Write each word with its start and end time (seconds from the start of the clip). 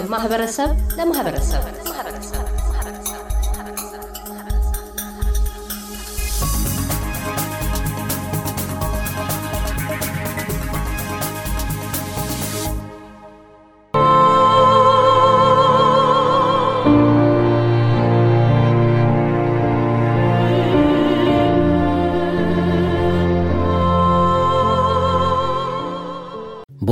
ከማህበረሰብ 0.00 0.70
ለማህበረሰብ 0.98 1.62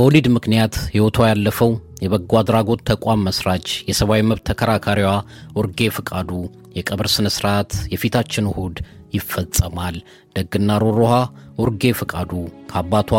በወሊድ 0.09 0.27
ምክንያት 0.35 0.75
ሕይወቷ 0.85 1.17
ያለፈው 1.27 1.71
የበጎ 2.03 2.31
አድራጎት 2.39 2.79
ተቋም 2.89 3.19
መስራች 3.25 3.65
የሰብአዊ 3.89 4.21
መብት 4.29 4.43
ተከራካሪዋ 4.47 5.09
ኡርጌ 5.53 5.89
ፍቃዱ 5.97 6.29
የቀብር 6.77 7.07
ሥነ 7.15 7.27
ሥርዓት 7.35 7.73
የፊታችን 7.91 8.47
እሁድ 8.51 8.77
ይፈጸማል። 9.15 9.97
ደግና 10.35 10.77
ሩሩሃ 10.83 11.11
ኡርጌ 11.63 11.91
ፍቃዱ 11.99 12.31
ከአባቷ 12.71 13.11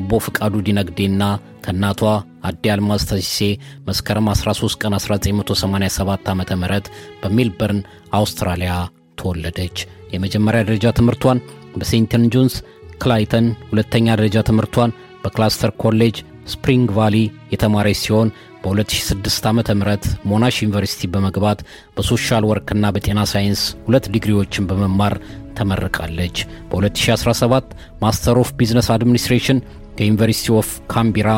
ኦቦ 0.00 0.20
ፍቃዱ 0.26 0.54
ዲነግዴና 0.68 1.24
ከእናቷ 1.64 2.02
አዴ 2.50 2.70
አልማዝ 2.74 3.04
ተሲሴ 3.10 3.40
መስከረም 3.88 4.30
13 4.34 4.78
ቀን 4.84 4.96
1987 4.98 6.30
ዓ 6.30 6.36
ም 6.36 6.70
በሜልበርን 7.22 7.80
አውስትራሊያ 8.20 8.76
ተወለደች። 9.22 9.76
የመጀመሪያ 10.14 10.62
ደረጃ 10.68 10.94
ትምህርቷን 11.00 11.40
በሴንት 11.76 12.30
ጆንስ 12.34 12.56
ክላይተን፣ 12.96 13.48
ሁለተኛ 13.66 14.08
ደረጃ 14.14 14.38
ትምህርቷን 14.48 14.92
በኪለስተር 15.22 15.70
ኮሌጅ 15.80 16.16
ስፕሪንግቬል 16.46 17.16
የተማረች 17.52 17.98
ሲሆን 18.02 18.28
በ2006 18.64 19.48
ዓ 19.48 19.52
ም 19.52 19.60
ሞናሽ 20.30 20.56
ዩኒቨርሲቲ 20.62 21.08
በመግባት 21.14 21.58
በ 21.96 22.08
social 22.08 22.44
work 22.50 22.71
ና 22.71 22.86
በጤና 22.94 23.20
ሳይንስ 23.32 23.62
ሁለት 23.86 24.06
ዲግሪዎችን 24.14 24.68
በመማር 24.70 25.14
ተመርቃለች። 25.58 26.36
በ2017 26.72 27.70
Master 28.02 28.38
of 28.42 28.50
Business 28.58 28.88
Administration 28.94 29.58
ከ 29.98 30.06
University 30.06 30.48
of 30.60 30.70
Canberra 30.92 31.30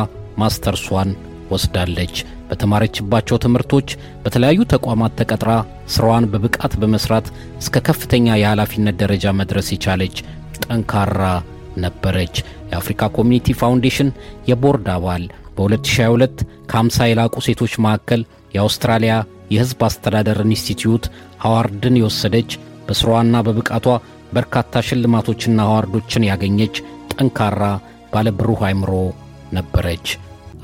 master 0.42 0.79
ሷን 0.79 1.10
ወስዳለች። 1.52 2.14
በተማረችባቸው 2.50 3.36
ትምህርቶች 3.44 3.88
በተለያዩ 4.24 4.60
ተቋማት 4.72 5.12
ተቀጥራ 5.20 5.50
ስራዋን 5.94 6.28
በብቃት 6.32 6.74
በመስራት 6.82 7.26
እስከ 7.60 7.82
ከፍተኛ 7.88 8.36
የኃላፊነት 8.38 8.96
ደረጃ 9.02 9.32
መድረስ 9.40 9.68
የቻለች 9.74 10.16
ጠንካራ 10.62 11.20
ነበረች። 11.78 12.36
የአፍሪካ 12.70 13.10
Community 13.16 13.56
Foundation 13.60 14.10
የቦርድ 14.50 14.88
አባል 14.94 15.24
በ2022 15.56 16.42
ከ50 16.70 17.08
የላቁ 17.10 17.34
ሴቶች 17.46 17.74
መካከል 17.84 18.20
የአውስትራሊያ 18.54 19.14
የሕዝብ 19.52 19.80
አስተዳደር 19.88 20.38
ኢንስቲትዩት 20.46 21.04
award 21.48 21.84
ን 21.84 21.98
የወሰደች 21.98 22.50
በስራዋና 22.88 23.36
በብቃቷ 23.46 23.86
በርካታ 24.32 24.80
ሽልማቶችና 24.86 25.58
award 25.66 25.94
ኦችን 25.94 26.28
ያገኘች 26.28 26.76
ጠንካራ 27.12 27.62
ባለብሩህ 28.12 28.60
አእምሮ 28.68 28.92
ነበረች። 29.56 30.06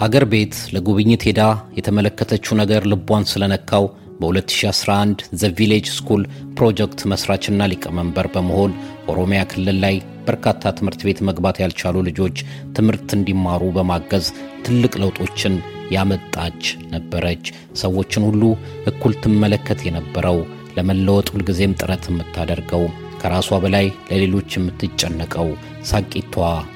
አገር 0.04 0.24
ቤት 0.32 0.54
ለጉብኝት 0.74 1.22
ሄዳ 1.28 1.42
የተመለከተችው 1.78 2.54
ነገር 2.60 2.82
ልቧን 2.92 3.24
ስለነካው 3.32 3.84
በ2011 4.20 5.22
The 5.40 5.50
Village 5.58 5.86
School 5.96 6.22
Project 6.58 7.00
መስራችና 7.12 7.66
ሊቀመንበር 7.72 8.26
በመሆን 8.34 8.72
ኦሮሚያ 9.12 9.40
ክልል 9.52 9.78
ላይ 9.84 9.96
በርካታ 10.26 10.72
ትምህርት 10.78 11.02
ቤት 11.06 11.20
መግባት 11.28 11.56
ያልቻሉ 11.62 11.96
ልጆች 12.08 12.36
ትምህርት 12.76 13.08
እንዲማሩ 13.16 13.62
በማገዝ 13.76 14.26
ትልቅ 14.66 14.92
ለውጦችን 15.02 15.54
ያመጣች 15.94 16.62
ነበረች። 16.94 17.46
ሰዎችን 17.76 18.26
ሁሉ 18.28 18.42
እኩል 18.90 19.14
ትመለከት 19.24 19.80
የነበረው 19.86 20.38
ለመለወጥ 20.76 21.28
ሁልጊዜም 21.34 21.76
ጥረት 21.80 22.04
የምታደርገው 22.10 22.84
ከራሷ 23.20 23.58
በላይ 23.62 23.86
ለሌሎች 24.08 24.50
የምትጨነቀው 24.56 25.48
ሳቂቷ 25.90 26.34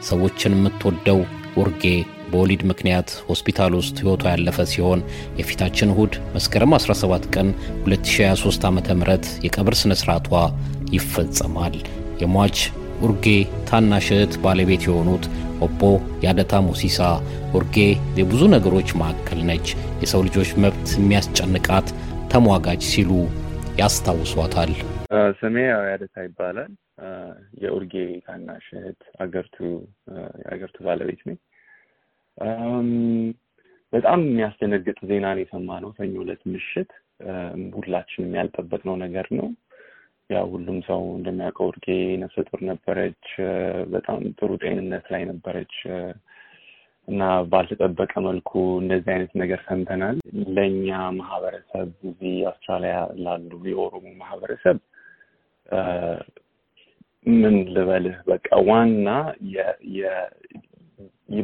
ሰዎችን 0.09 0.55
የምትወደው 0.57 1.21
ኡርጌ 1.59 1.85
በወሊድ 2.31 2.63
ምክንያት 2.71 3.11
ሆስፒታል 3.29 3.73
ውስጥ 3.79 3.97
ሕይወቷ 4.01 4.25
ያለፈ 4.33 4.67
ሲሆን 4.73 5.01
የፊታችን 5.39 5.93
እሁድ 5.93 6.15
መስከረም 6.35 6.75
17 6.79 7.29
ቀን 7.35 7.49
2023 7.87 8.67
ዓ 8.67 8.73
ም 8.73 8.81
የቀብር 9.47 9.77
ሥነ 9.81 9.95
ሥርዓቷ 10.01 10.31
ይፈጸማል። 10.93 11.77
የሟች 12.23 12.59
ኡርጌ 13.01 13.27
ታናሽ 13.69 14.07
እህት 14.15 14.35
ባለቤት 14.45 14.83
የሆኑት 14.87 15.25
ኦቦ 15.63 15.81
ያደታ 16.25 16.55
ሙሲሳ 16.67 16.99
ኡርጌ 17.55 17.77
የብዙ 18.19 18.43
ነገሮች 18.55 18.91
ማዕከል 19.01 19.41
ነች፣ 19.49 19.67
የሰው 20.03 20.23
ልጆች 20.27 20.51
መብት 20.63 20.89
የሚያስጨንቃት 20.99 21.89
ተሟጋጅ 22.33 22.83
ሲሉ 22.91 23.11
ያስታውሷታል። 23.81 24.73
ስሜ 25.41 25.57
ያደታ 25.91 26.17
ይባላል። 26.27 26.73
የኡርጌ 27.63 27.95
ታናሽ 28.25 28.67
እህት 28.79 29.03
አገርቱ 29.25 29.57
የአገርቱ 30.43 30.77
ባለቤት 30.87 31.21
ነኝ። 31.29 31.39
በጣም 33.93 34.21
የሚያስደነግጥ 34.27 34.99
ዜና 35.11 35.27
ነው 35.35 35.43
የሰማነው 35.43 35.91
ሰኞ 35.99 36.15
ዕለት 36.25 36.43
ምሽት። 36.53 36.91
ሁላችንም 37.79 38.37
ያልጠበቅነው 38.39 38.97
ነገር 39.05 39.27
ነው። 39.39 39.47
ያው 40.31 40.47
ሁሉም 40.53 40.79
ሰው 40.89 41.03
እንደሚያውቀው 41.19 41.67
ኡርጌ 41.69 41.87
ነፍሰ 42.23 42.43
ጡር 42.49 42.61
ነበረች። 42.71 43.27
በጣም 43.93 44.19
ጥሩ 44.39 44.51
ጤንነት 44.63 45.07
ላይ 45.15 45.23
ነበረች 45.31 45.75
እና 47.09 47.21
ባልተጠበቀ 47.53 48.13
መልኩ 48.27 48.51
እንደዚህ 48.81 49.11
አይነት 49.15 49.33
ነገር 49.43 49.61
ሰምተናል። 49.69 50.17
ለእኛ 50.57 50.89
ማህበረሰብ 51.21 51.89
እዚህ 52.11 52.35
አውስትራሊያ 52.51 52.97
ላሉ 53.25 53.51
የኦሮሞ 53.71 54.07
ማህበረሰብ 54.21 54.79
ምን 57.35 57.57
ልበልህ 57.75 58.19
በቃ 58.29 58.49
ዋና 58.69 59.09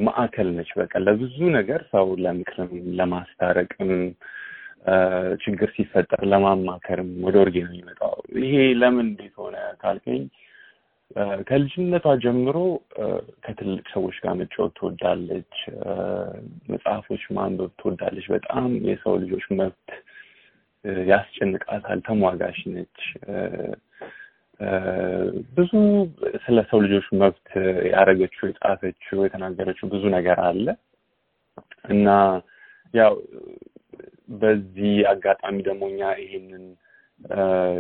ማዕከል 0.07 0.49
ነች። 0.57 0.71
በቃ 0.79 0.93
ለብዙ 1.07 1.37
ነገር 1.57 1.81
ሰው 1.91 2.07
ለምክርም 2.25 2.71
ለማስታረቅም 2.99 3.91
ችግር 5.45 5.69
ሲፈጠር 5.75 6.23
ለማማከርም 6.31 7.11
ወደ 7.27 7.37
ኦርጌ 7.43 7.57
ነው 7.65 7.73
የሚመጣው። 7.73 8.15
ይሄ 8.43 8.55
ለምን 8.81 9.07
እንዴት 9.07 9.35
ሆነ 9.41 9.57
ካልከኝ 9.83 10.25
ከልጅነቷ 11.49 12.07
ጀምሮ 12.23 12.57
ከትልቅ 13.45 13.85
ሰዎች 13.93 14.17
ጋር 14.23 14.35
መጫወት 14.41 14.73
ትወዳለች። 14.79 15.55
መጽሐፎች 16.73 17.23
ማንበብ 17.37 17.71
ትወዳለች። 17.81 18.27
በጣም 18.35 18.69
የሰው 18.89 19.15
ልጆች 19.23 19.45
መብት 19.61 19.91
ያስጨንቃታል። 21.11 22.01
ተሟጋች 22.09 22.59
ነች። 22.73 22.99
ብዙ 25.57 25.71
ስለ 26.45 26.59
ሰው 26.71 26.79
ልጆች 26.85 27.07
መብት 27.21 27.49
ያደረገችው፣ 27.93 28.45
የጻፈችው፣ 28.49 29.19
የተናገረችው 29.25 29.87
ብዙ 29.95 30.05
ነገር 30.17 30.41
አለ 30.49 30.67
እና 31.91 32.09
ያው 32.95 33.15
በዚህ 34.29 34.95
አጋጣሚ 35.11 35.57
ደግሞ 35.69 35.85
እኛ 35.93 36.03
ይሄንን 36.23 36.65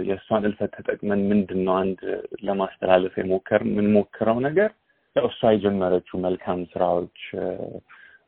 የእሷን 0.09 0.47
እልፈት 0.49 0.73
ተጠቅመን 0.77 1.21
ምንድን 1.31 1.61
ነው 1.67 1.75
አንድ 1.81 2.01
ለማስተላለፍ 2.47 3.15
የሞከር 3.21 3.63
የምንሞክረው 3.69 4.39
ነገር 4.47 4.71
ያው 5.17 5.27
እሷ 5.31 5.51
የጀመረችው 5.55 6.17
መልካም 6.25 6.61
ስራዎች 6.73 7.19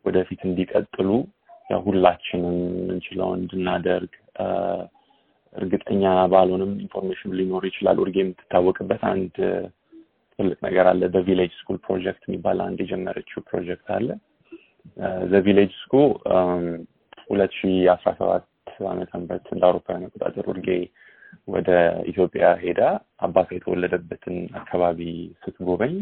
ወደፊት 0.05 0.41
እንዲቀጥሉ 0.49 1.11
ያው 1.71 1.81
ሁላችንም 1.87 2.57
የምንችለውን 2.73 3.41
እንድናደርግ 3.41 4.13
እርግጠኛ 5.55 6.03
ባልሆንም 6.33 6.73
information 6.85 7.35
ሊኖር 7.39 7.63
ይችላል። 7.69 8.01
ኡርጌ 8.03 8.17
የምትታወቅበት 8.23 9.03
አንድ 9.13 9.37
ትልቅ 10.39 10.59
ነገር 10.67 10.87
አለ። 10.91 11.03
በ 11.15 11.23
Village 11.23 11.53
School 11.61 11.77
Project 11.87 12.25
የሚባል 12.29 12.59
አንድ 12.67 12.79
የጀመረችው 12.85 13.41
ፕሮጀክት 13.49 13.89
አለ። 13.97 14.09
The 15.33 15.45
Village 15.45 15.73
School 15.83 16.11
ሁለት 17.29 17.53
ሺ 17.59 17.63
አስራ 17.95 18.11
ሰባት 18.19 18.45
ዓመተ 18.89 19.11
ምህረት 19.21 19.47
እንደ 19.55 19.63
አውሮፓውያን 19.69 20.07
አቆጣጠር 20.07 20.47
ኡርጌ 20.53 20.69
ወደ 21.49 21.71
ኢትዮጵያ 22.11 22.45
ሄዳ 22.63 22.81
አባቷ 23.21 23.49
የተወለደበትን 23.55 24.37
አካባቢ 24.61 25.01
ስትጎበኝ 25.43 25.95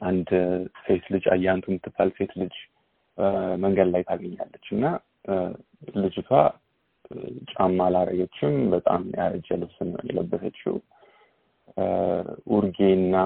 አንድ 0.00 0.28
ሴት 0.84 1.04
ልጅ 1.14 1.24
አያንቱ 1.34 1.66
የምትባል 1.70 2.10
ሴት 2.18 2.32
ልጅ 2.40 2.54
መንገድ 3.64 3.88
ላይ 3.94 4.02
ታገኛለች 4.08 4.66
እና 4.76 4.84
ልጅቷ 5.96 6.30
ጫማ 7.52 7.78
አላረገችም። 7.86 8.54
በጣም 8.74 9.02
ያረጀ 9.18 9.48
ልብስ 9.60 9.78
ነው 9.88 10.02
የለበሰችው። 10.08 10.74
ኡርጌና 12.54 13.16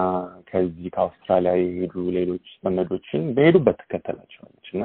ከዚህ 0.48 0.88
ከአውስትራሊያ 0.94 1.52
የሄዱ 1.60 1.94
ሌሎች 2.16 2.46
ዘመዶችን 2.64 3.22
በሄዱበት 3.36 3.78
ትከተላቸዋለች 3.82 4.68
እና 4.74 4.84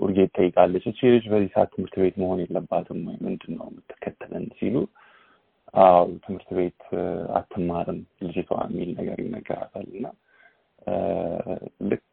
ኡርጌ 0.00 0.18
ትጠይቃለች፣ 0.28 0.84
እቺ 0.90 1.00
ልጅ 1.14 1.24
በዚህ 1.32 1.50
ሰዓት 1.54 1.70
ትምህርት 1.74 1.94
ቤት 2.02 2.16
መሆን 2.22 2.38
የለባትም 2.42 3.00
ወይ? 3.08 3.16
ምንድን 3.24 3.52
ነው 3.58 3.66
የምትከተለን? 3.70 4.44
ሲሉ፣ 4.58 4.76
አዎ 5.82 6.00
ትምህርት 6.24 6.48
ቤት 6.58 6.82
አትማርም 7.36 7.98
ልጅቷ 8.24 8.50
የሚል 8.66 8.90
ነገር 8.98 9.18
ይነገራታል። 9.24 9.86
እና 9.94 10.06
ልክ 11.90 12.06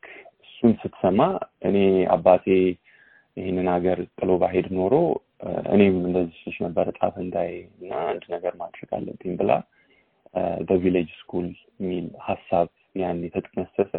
እሱን 0.43 0.73
ስትሰማ 0.81 1.19
እኔ 1.67 1.77
አባቴ 2.15 2.45
ይህንን 3.37 3.67
ሀገር 3.73 3.99
ጥሎ 4.17 4.31
ባሄድ 4.41 4.67
ኖሮ 4.77 4.93
እኔም 5.73 5.97
እንደዚህ 6.01 6.39
ልጅ 6.47 6.57
ነበር 6.65 6.85
እጣ 6.91 7.01
ፈንታዬ 7.15 7.51
እና 7.77 7.91
አንድ 8.09 8.23
ነገር 8.33 8.53
ማድረግ 8.61 8.89
አለብኝ 8.97 9.33
ብላ 9.39 9.51
በቪሌጅ 10.67 11.09
ስኩል 11.19 11.47
የሚል 11.79 12.07
ሀሳብ 12.27 12.67
ያን 12.95 13.19
የተጠነሰሰ 13.25 13.93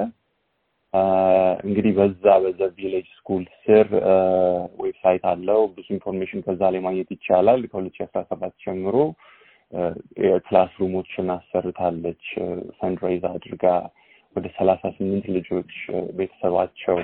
እንግዲህ 1.65 1.93
በዛ 1.97 2.25
በዛ 2.45 2.61
ቪሌጅ 2.79 3.07
ስኩል 3.19 3.43
ስር 3.61 3.89
website 4.81 5.25
አለው። 5.33 5.61
ብዙ 5.77 5.87
information 5.97 6.41
ከዛ 6.47 6.71
ላይ 6.75 6.81
ማግኘት 6.87 7.11
ይቻላል። 7.15 7.61
ከሁለት 7.71 7.95
ሺህ 7.97 8.07
አስራ 8.07 8.23
ሰባት 8.31 8.55
ጀምሮ 8.65 8.97
የ 10.25 10.33
classroom 10.33 10.73
ኦችን 10.81 11.29
አሰርታለች። 11.35 12.25
fundraise 12.79 13.25
አድርጋ 13.31 13.65
ወደ 14.37 14.47
ሰላሳ 14.57 14.83
ስምንት 14.97 15.27
ልጆች 15.37 15.73
ቤተሰባቸው 16.19 16.99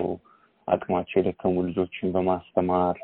አቅማቸው 0.68 1.16
የደከሙ 1.18 1.54
ልጆችን 1.68 2.12
በማስተማር 2.14 2.96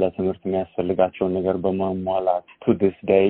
ለትምህርት 0.00 0.42
የሚያስፈልጋቸውን 0.46 1.34
ነገር 1.38 1.56
በማሟላት 1.64 2.48
to 2.62 2.74
this 2.80 2.96
day 3.10 3.28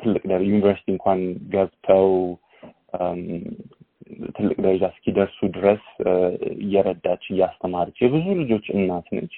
ትልቅ 0.00 0.22
ዩኒቨርሲቲ 0.44 0.88
እንኳን 0.94 1.20
ገብተው 1.54 2.08
ትልቅ 4.36 4.56
ደረጃ 4.64 4.84
እስኪደርሱ 4.92 5.38
ድረስ 5.56 5.84
እየረዳች 6.58 7.24
እያስተማረች 7.32 7.98
የብዙ 8.02 8.26
ልጆች 8.40 8.66
እናት 8.74 9.08
ነች። 9.16 9.34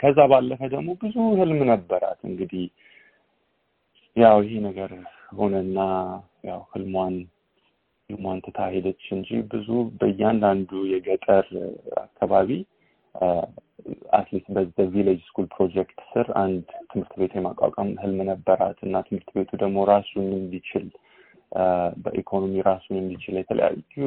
ከዛ 0.00 0.18
ባለፈ 0.30 0.60
ደግሞ 0.72 0.90
ብዙ 1.02 1.16
ህልም 1.40 1.60
ነበራት። 1.70 2.20
እንግዲህ 2.30 2.64
ያው 4.16 4.38
ይሄ 4.44 4.54
ነገር 4.66 4.92
ሆነና 5.38 5.78
ያው 6.48 6.60
ህልሟን 6.72 7.14
ህልሟን 8.10 8.38
ትታ 8.44 8.58
ሄደች 8.72 9.04
እንጂ 9.14 9.38
ብዙ 9.52 9.68
በእያንዳንዱ 10.00 10.70
የገጠር 10.92 11.46
አካባቢ 12.04 12.50
at 14.18 14.26
least 14.26 14.46
በ 14.76 14.86
Village 14.86 15.20
School 15.28 15.46
Project 15.54 15.98
ስር 16.12 16.26
አንድ 16.42 16.62
ትምህርት 16.90 17.12
ቤት 17.20 17.32
የማቋቋም 17.36 17.90
ህልም 18.02 18.20
ነበራት 18.30 18.78
እና 18.86 19.02
ትምህርት 19.06 19.28
ቤቱ 19.36 19.50
ደግሞ 19.62 19.78
ራሱን 19.90 20.26
እንዲችል 20.38 20.86
በኢኮኖሚ 22.02 22.54
ራሱን 22.68 22.96
እንዲችል 23.02 23.36
የተለያዩ 23.40 24.06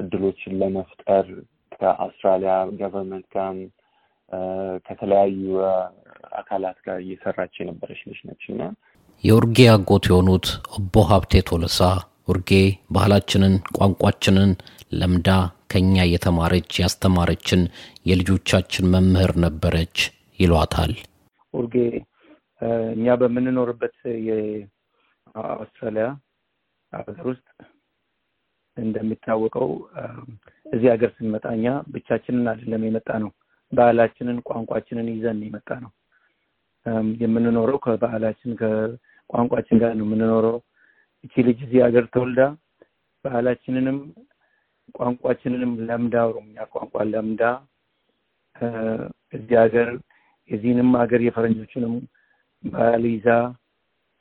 እድሎችን 0.00 0.58
ለመፍጠር 0.60 1.26
ከአውስትራሊያ 1.76 2.52
government 2.80 3.26
ጋርም 3.34 3.60
ከተለያዩ 4.86 5.42
አካላት 6.38 6.78
ጋር 6.86 6.98
እየሰራች 7.04 7.54
የነበረች 7.60 8.00
ልጅ 8.08 8.20
ነች 8.28 8.44
እና 8.52 8.62
የኡርጌ 9.24 9.58
አጎት 9.74 10.04
የሆኑት 10.10 10.46
ኦቦ 10.78 11.04
ሀብቴ 11.10 11.42
ቶለሳ 11.50 11.78
ኡርጌ 12.28 12.50
ባህላችንን፣ 12.94 13.54
ቋንቋችንን 13.76 14.50
ለምዳ 14.92 15.28
ከኛ 15.72 15.94
እየተማረች 16.08 16.72
ያስተማረችን 16.82 17.62
የልጆቻችን 18.08 18.90
መምህር 18.94 19.32
ነበረች 19.44 19.96
ይሏታል። 20.38 20.92
ኡርጌ 21.54 21.74
እኛ 22.94 23.06
በምንኖርበት 23.20 23.96
የአውስትራሊያ 25.34 26.06
ሀገር 26.92 27.24
ውስጥ 27.28 27.46
እንደሚታወቀው 28.76 29.68
እዚህ 30.66 30.88
ሀገር 30.92 31.10
ስንመጣ 31.16 31.46
እኛ 31.56 31.66
ብቻችንን 31.94 32.46
አይደለም 32.52 32.84
የመጣ 32.86 33.08
ነው። 33.24 33.30
ባህላችንን፣ 33.72 34.38
ቋንቋችንን 34.48 35.08
ይዘን 35.12 35.40
የመጣ 35.46 35.68
ነው። 35.84 35.92
የምንኖረው 37.22 37.78
ከባህላችን 37.84 38.50
ከቋንቋችን 38.60 39.80
ጋር 39.82 39.92
ነው 39.98 40.06
የምንኖረው። 40.06 40.56
እቺ 41.24 41.34
ልጅ 41.48 41.58
እዚህ 41.66 41.80
ሀገር 41.86 42.04
ተወልዳ 42.14 42.40
ባህላችንንም 43.24 43.98
ቋንቋችንንም 44.96 45.70
ለምዳ 45.88 46.16
ኦሮምኛ 46.30 46.56
ቋንቋ 46.74 47.04
ለምዳ 47.12 47.42
እዚህ 49.32 49.56
ሀገር 49.62 49.88
የዚህንም 50.50 50.90
ሀገር 51.00 51.20
የፈረንጆችንም 51.24 51.94
ባህል 52.64 53.04
ይዛ 53.10 53.28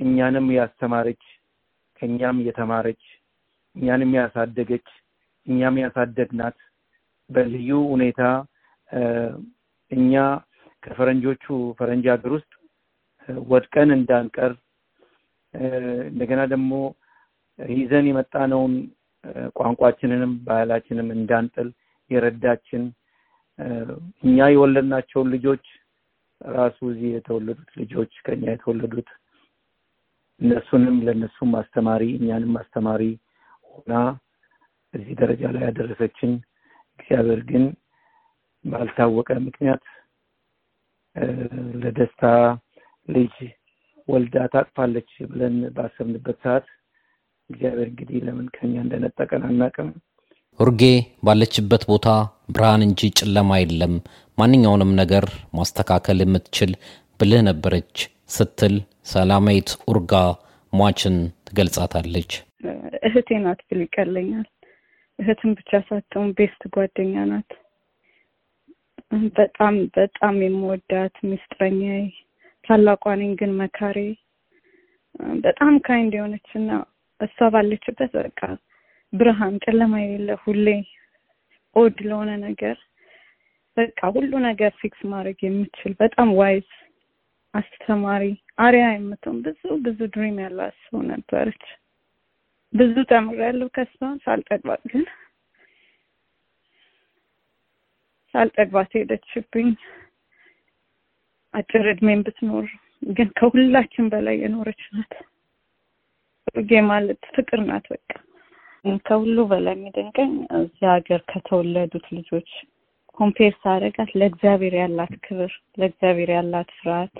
እኛንም 0.03 0.47
ያስተማረች 0.57 1.23
ከእኛም 2.00 2.38
የተማረች 2.47 3.03
እኛንም 3.75 4.11
ያሳደገች 4.19 4.88
እኛም 5.47 5.75
ያሳደግናት 5.83 6.57
በልዩ 7.29 7.69
ሁኔታ 7.94 8.21
እኛ 9.91 10.13
ከፈረንጆቹ 10.83 11.45
ፈረንጅ 11.79 12.05
ሀገር 12.13 12.31
ውስጥ 12.38 12.51
ወድቀን 13.50 13.89
እንዳንቀር 13.97 14.53
እንደገና 16.09 16.41
ደግሞ 16.53 16.71
ይዘን 17.59 18.05
የመጣነውን 18.09 18.73
ቋንቋችንንም 19.57 20.31
ባህላችንም 20.47 21.09
እንዳንጥል 21.17 21.67
የረዳችን 22.11 22.83
እኛ 24.23 24.47
የወለድናቸውን 24.53 25.27
ልጆች 25.35 25.65
ራሱ 26.41 26.79
እዚህ 26.94 27.09
የተወለዱት 27.15 27.69
ልጆች 27.81 28.13
ከኛ 28.25 28.44
የተወለዱት 28.53 29.09
እነሱንም 30.41 30.95
ለእነሱም 31.06 31.51
አስተማሪ 31.59 32.03
እኛንም 32.18 32.53
አስተማሪ 32.62 33.03
ሆና 33.69 33.94
እዚህ 34.94 35.13
ደረጃ 35.21 35.44
ላይ 35.56 35.63
ያደረሰችን 35.68 36.31
እግዚአብሔር 37.00 37.41
ግን 37.50 37.63
ባልታወቀ 38.65 39.30
ምክንያት 39.45 39.83
ለደስታ 41.83 42.24
ልጅ 43.07 43.35
ወልዳ 44.07 44.38
ታቅፋለች 44.53 45.12
ብለን 45.31 45.56
ባሰብንበት 45.75 46.38
ሰዓት 46.45 46.65
እግዚአብሔር 47.50 47.88
እንግዲህ 47.91 48.18
ለምን 48.27 48.47
ከኛ 48.56 48.74
እንደነጠቀን 48.83 49.44
አናቅም። 49.50 49.89
ኡርጌ 50.59 50.81
ባለችበት 51.25 51.83
ቦታ 51.89 52.07
ብርሃን 52.50 52.81
እንጂ 52.88 53.09
ጨለማ 53.19 53.51
የለም፣ 53.62 53.94
ማንኛውንም 54.38 54.91
ነገር 55.01 55.25
ማስተካከል 55.57 56.19
የምትችል 56.24 56.71
ብልህ 57.19 57.41
ነበረች 57.50 57.95
ስትል 58.36 58.75
ሰላማዊት 59.05 59.69
ኡርጋ 59.88 60.13
ሟችን 60.73 61.15
ትገልጻታለች። 61.47 62.31
እህቴ 63.07 63.29
ናት 63.44 63.59
ብል 63.67 63.79
ይቀለኛል። 63.83 64.47
እህትም 65.19 65.51
ብቻ 65.59 65.71
ሳትሆን 65.88 66.29
ቤስት 66.38 66.61
ጓደኛ 66.75 67.15
ናት። 67.31 67.50
በጣም 69.38 69.75
በጣም 69.97 70.35
የምወዳት 70.44 71.15
ሚስጥረኛዬ፣ 71.29 72.03
ታላቋ 72.65 73.03
ነኝ 73.22 73.31
ግን 73.41 73.51
መካሬ፣ 73.60 73.98
በጣም 75.43 75.74
kind 75.88 76.13
የሆነች 76.17 76.48
እና 76.60 76.69
እሷ 77.19 77.50
ባለችበት 77.53 78.12
በቃ 78.19 78.39
ብርሃን 79.13 79.55
ጨለማ 79.63 79.93
የሌለ 80.01 80.29
ሁሌ 80.43 80.67
odd 81.75 81.98
ለሆነ 82.07 82.31
ነገር 82.45 82.77
በቃ 83.77 84.00
ሁሉ 84.15 84.31
ነገር 84.48 84.72
fix 84.82 85.01
ማድረግ 85.12 85.38
የምችል 85.45 85.93
በጣም 86.01 86.29
wise 86.39 86.67
አስተማሪ 87.53 88.24
አርአያ 88.60 88.86
የምትሆን 88.91 89.38
ብዙ 89.45 89.62
ብዙ 89.86 90.00
dream 90.13 90.38
ያላት 90.43 90.75
ሰው 90.86 91.00
ነበረች። 91.10 91.63
ብዙ 92.74 92.95
ተምሬያለሁ 93.12 93.67
ከሷ 93.75 93.95
ሳልጠግባት 94.24 94.83
ግን 94.91 95.03
ሳልጠግባት 98.33 98.91
ሄደችብኝ። 98.98 99.69
አጭር 101.53 101.86
እድሜን 101.91 102.22
ብትኖር 102.25 102.67
ግን 103.12 103.27
ከሁላችን 103.38 104.05
በላይ 104.12 104.36
የኖረች 104.41 104.81
ናት። 104.93 105.13
ኡርጌ 106.51 106.72
ማለት 106.88 107.22
ፍቅር 107.36 107.60
ናት። 107.67 107.86
በቃ 107.93 108.10
ከሁሉ 109.07 109.38
በላይ 109.51 109.75
የሚደንቀኝ 109.75 110.31
እዚህ 110.57 110.86
ሀገር 110.93 111.22
ከተወለዱት 111.29 112.07
ልጆች 112.15 112.50
compare 113.17 113.53
ሳደርጋት 113.62 114.10
ለእግዚአብሔር 114.19 114.74
ያላት 114.79 115.13
ክብር፣ 115.25 115.51
ለእግዚአብሔር 115.79 116.29
ያላት 116.36 116.69
ፍርሃት፣ 116.79 117.15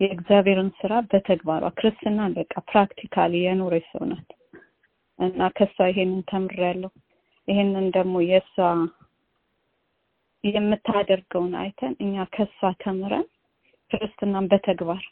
የእግዚአብሔርን 0.00 0.70
ስራ 0.78 0.92
በተግባሯ 1.08 1.64
ክርስትናን 1.78 2.34
በቃ 2.38 2.52
practically 2.70 3.32
የኖረች 3.42 3.86
ሰው 3.92 4.04
ናት 4.10 4.28
እና 5.18 5.48
ከሷ 5.56 5.76
ይሄንን 5.90 6.22
ተምሬያለሁ። 6.30 6.90
ይሄንን 7.48 7.86
ደግሞ 7.96 8.14
የእሷ 8.26 8.56
የምታደርገውን 10.44 11.54
አይተን 11.62 11.94
እኛ 12.04 12.24
ከሷ 12.34 12.70
ተምረን 12.82 13.26
ክርስትናን 13.90 14.46
በተግባር 14.52 15.02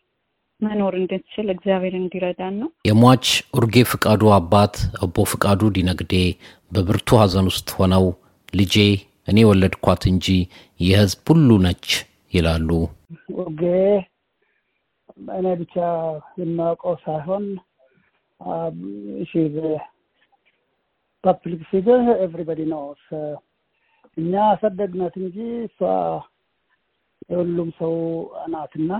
መኖር 0.60 0.94
እንድንችል 1.00 1.48
እግዚአብሔር 1.54 1.94
እንዲረዳን 1.98 2.54
ነው። 2.60 2.68
የሟች 2.88 3.26
ኡርጌ 3.56 3.76
ፍቃዱ 3.90 4.22
አባት 4.36 4.74
አቦ 5.04 5.26
ፍቃዱ 5.32 5.60
ዲነግዴ 5.76 6.14
በብርቱ 6.70 7.18
ሐዘን 7.20 7.48
ውስጥ 7.50 7.68
ሆነው 7.78 8.06
ልጄ 8.52 8.76
እኔ 9.28 9.38
ወለድኳት 9.48 10.02
እንጂ 10.10 10.26
የህዝብ 10.80 11.22
ሁሉ 11.32 11.58
ነች 11.64 11.86
ይላሉ። 12.32 12.70
ኡርጌ 13.36 13.62
እኔ 15.34 15.46
ብቻ 15.60 15.74
የማውቀው 16.40 16.94
ሳይሆን 17.04 17.44
public 21.24 21.62
figure 21.70 22.02
everybody 22.24 22.60
knows 22.72 23.04
እኛ 24.16 24.32
አሳደግናት 24.50 25.14
እንጂ 25.22 25.36
እሷ 25.64 25.78
የሁሉም 27.30 27.70
ሰው 27.78 27.94
ናትና 28.52 28.90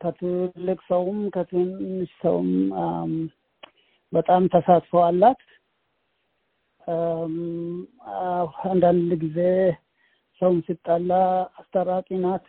ከትልቅ 0.00 0.78
ሰውም 0.88 1.20
ከትንሽ 1.34 2.10
ሰውም 2.22 2.50
በጣም 4.12 4.42
ተሳትፎ 4.52 4.92
አላት። 5.06 5.40
አንዳንድ 8.66 9.10
ጊዜ 9.22 9.38
ሰውን 10.40 10.58
ሲጣላ 10.66 11.10
አስታራቂ 11.60 12.08
ናት። 12.22 12.46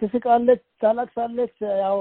ትስቃለች፣ 0.00 0.62
ታለቅሳለች። 0.82 1.54
ያው 1.82 1.98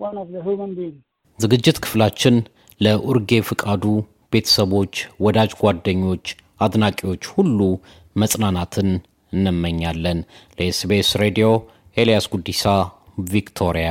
one 0.00 0.16
of 0.18 0.30
human 0.46 0.72
being 0.78 0.96
ዝግጅት 1.38 1.78
ክፍላችን 1.84 2.36
ለኡርጌ 2.80 3.40
ፍቃዱ 3.48 3.84
ቤተሰቦች፣ 4.32 4.94
ወዳጅ 5.20 5.52
ጓደኞች፣ 5.60 6.26
አድናቂዎች 6.60 7.24
ሁሉ 7.34 7.58
መጽናናትን 8.16 8.88
እንመኛለን። 9.32 10.18
ለኤስቢኤስ 10.58 11.10
ሬዲዮ 11.16 11.48
ኤልያስ 11.96 12.26
ጉዲሳ 12.34 12.64
ቪክቶሪያ። 13.32 13.90